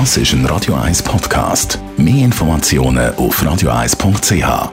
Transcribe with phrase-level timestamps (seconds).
[0.00, 1.78] Das ist ein Radio 1 Podcast.
[1.96, 4.72] Mehr Informationen auf radio1.ch.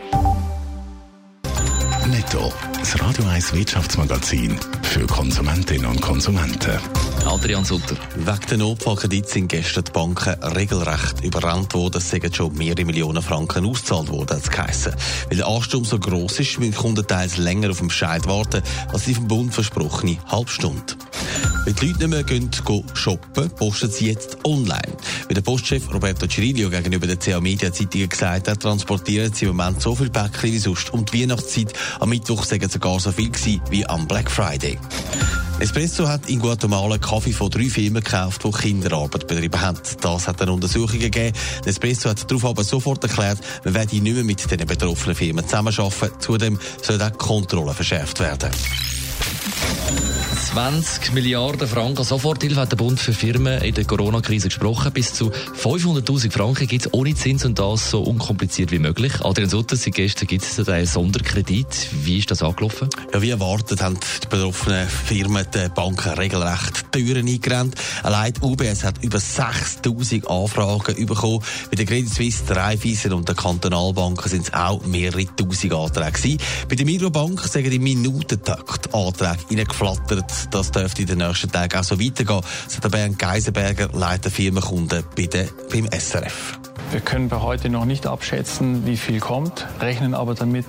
[2.08, 6.80] Netto, das Radio 1 Wirtschaftsmagazin für Konsumentinnen und Konsumenten.
[7.28, 7.98] Adrian Sutter.
[8.16, 11.98] Wegen der Notfallkredit sind gestern die Banken regelrecht überrannt worden.
[11.98, 14.96] Es sind schon mehrere Millionen Franken ausgezahlt worden, hat es geheissen.
[15.30, 19.04] Weil der Ansturm so gross ist, müssen Kunden teils länger auf den Bescheid warten, als
[19.04, 20.96] die vom Bund versprochene Halbstunde.
[21.64, 24.98] Wenn die Leute nicht mehr shoppen, posten sie jetzt online.
[25.28, 29.56] Wie der Postchef Roberto Cirillo gegenüber der CA Media Zeitung gesagt hat, transportieren sie im
[29.56, 30.92] Moment so viel Päckchen wie sonst.
[30.92, 34.80] Und die Weihnachtszeit am Mittwoch sagen sogar so viel gewesen wie am Black Friday.
[35.60, 39.78] Espresso hat in Guatemala Kaffee von drei Firmen gekauft, die Kinderarbeit betrieben haben.
[40.02, 41.38] Das hat eine Untersuchung gegeben.
[41.66, 46.20] Espresso hat darauf aber sofort erklärt, man werde nicht mehr mit den betroffenen Firmen zusammenarbeiten.
[46.20, 48.50] Zudem soll auch die Kontrolle verschärft werden.
[50.52, 54.92] 20 Milliarden Franken Soforthilfe hat der Bund für Firmen in der Corona-Krise gesprochen.
[54.92, 59.14] Bis zu 500.000 Franken gibt es ohne Zins und das so unkompliziert wie möglich.
[59.24, 61.88] Adrian Sutter, seit gestern gibt es einen Sonderkredit.
[62.04, 62.90] Wie ist das angelaufen?
[63.14, 67.76] Ja, wie erwartet haben die betroffenen Firmen die Banken regelrecht Türen eingerannt.
[68.04, 71.40] Allein die UBS hat über 6.000 Anfragen bekommen.
[71.70, 76.12] Bei der Credit Suisse, der Raiffeisen und der Kantonalbanken sind es auch mehrere Tausend Anträge
[76.12, 76.38] gewesen.
[76.68, 80.41] Bei der Mirobank sagen die Minutentakt Anträge reingeflattert.
[80.50, 85.04] Das dürfte in den nächsten Tagen auch so weitergehen, sagt der Bernd Geisenberger, Leiter Firmenkunden
[85.16, 86.60] der, beim SRF.
[86.92, 90.66] Wir können bei heute noch nicht abschätzen, wie viel kommt, rechnen aber damit,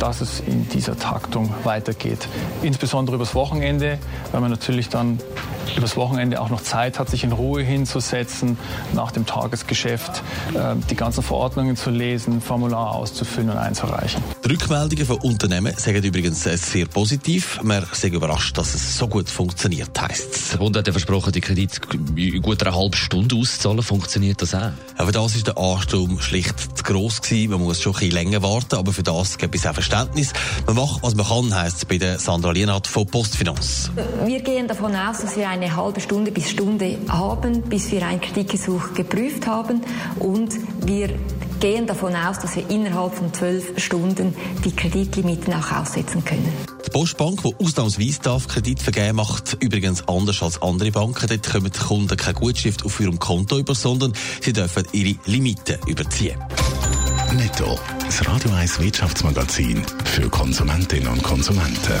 [0.00, 2.26] dass es in dieser Taktung weitergeht.
[2.62, 3.98] Insbesondere übers Wochenende,
[4.32, 5.20] weil man natürlich dann
[5.76, 8.58] übers Wochenende auch noch Zeit hat, sich in Ruhe hinzusetzen,
[8.92, 10.22] nach dem Tagesgeschäft
[10.54, 14.22] äh, die ganzen Verordnungen zu lesen, Formular auszufüllen und einzureichen.
[14.44, 17.60] Die Rückmeldungen von Unternehmen sagen übrigens sehr positiv.
[17.62, 20.48] Man ist überrascht, dass es so gut funktioniert, heisst es.
[20.50, 21.80] Der Bund hat ja versprochen, die Kredit
[22.16, 23.82] in gut einer halben Stunde auszuzahlen.
[23.82, 24.70] Funktioniert das auch?
[24.96, 27.50] Aber das ist der Ansturm schlicht zu gross gewesen.
[27.52, 30.32] Man muss schon ein bisschen länger warten, aber für das gibt es auch Verständnis.
[30.66, 33.90] Man macht, was man kann, heisst es bei der Sandra Lienhardt von Postfinanz.
[34.24, 38.22] Wir gehen davon aus, dass wir eine halbe Stunde bis Stunde haben, bis wir ein
[38.22, 39.82] Kreditgesuch geprüft haben
[40.18, 40.50] und
[40.86, 41.10] wir
[41.60, 46.50] gehen davon aus, dass wir innerhalb von zwölf Stunden die Kreditlimiten auch aussetzen können.
[46.86, 51.28] Die Postbank, die ausnahmsweise darf Kredit vergeben macht übrigens anders als andere Banken.
[51.28, 55.76] Dort kommen die Kunden keine Gutschrift auf ihrem Konto über, sondern sie dürfen ihre Limiten
[55.86, 56.38] überziehen.
[57.34, 62.00] Netto, das Radio 1 Wirtschaftsmagazin für Konsumentinnen und Konsumenten.